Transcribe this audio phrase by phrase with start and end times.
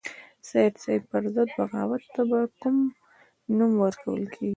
[0.39, 2.77] د سید صاحب پر ضد بغاوت ته به کوم
[3.57, 4.49] نوم ورکول کېږي.